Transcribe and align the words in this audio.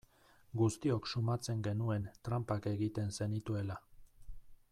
Guztiok 0.61 1.07
susmatzen 1.11 1.61
genuen 1.69 2.09
tranpak 2.29 2.65
egiten 2.73 3.11
zenituela. 3.19 3.79